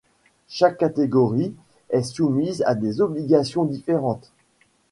[0.47, 1.53] Chaque catégorie
[1.91, 4.31] est soumise à des obligations différentes.